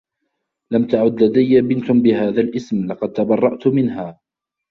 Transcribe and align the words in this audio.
لم 0.73 0.87
تعد 0.87 1.23
لديّ 1.23 1.61
بنت 1.61 1.91
بهذا 1.91 2.41
الإسم. 2.41 2.85
لقد 2.87 3.13
تبرّأت 3.13 3.67
منها. 3.67 4.19